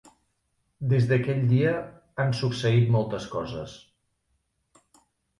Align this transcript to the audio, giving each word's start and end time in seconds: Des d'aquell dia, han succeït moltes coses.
Des 0.91 1.03
d'aquell 1.09 1.41
dia, 1.49 1.73
han 2.23 2.33
succeït 2.39 2.87
moltes 2.95 3.27
coses. 3.33 3.75